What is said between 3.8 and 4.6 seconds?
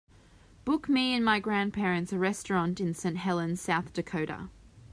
Dakota